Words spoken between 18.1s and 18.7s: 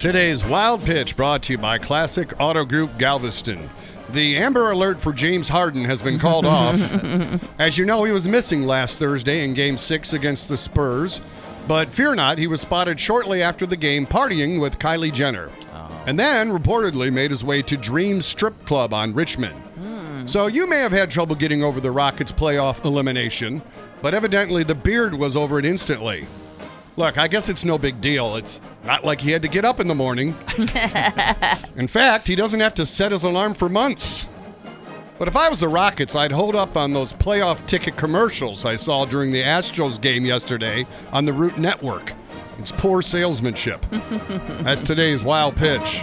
Strip